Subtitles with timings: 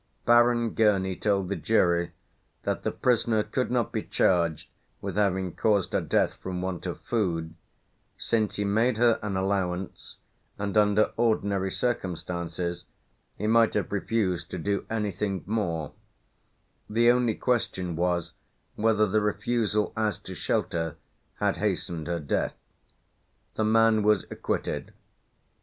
[0.25, 2.11] Baron Gurney told the jury
[2.63, 4.67] that the prisoner could not be charged
[4.99, 7.53] with having caused her death from want of food,
[8.17, 10.17] since he made her an allowance,
[10.57, 12.85] and under ordinary circumstances
[13.37, 15.91] he might have refused to do anything more;
[16.89, 18.33] the only question was
[18.73, 20.95] whether the refusal as to shelter
[21.35, 22.55] had hastened her death.
[23.53, 24.93] The man was acquitted.